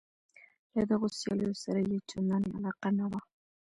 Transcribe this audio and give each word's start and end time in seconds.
له 0.75 0.81
دغو 0.91 1.07
سیالیو 1.19 1.61
سره 1.63 1.79
یې 1.89 1.97
چندانې 2.09 2.49
علاقه 2.57 2.89
نه 2.99 3.05
وه. 3.11 3.21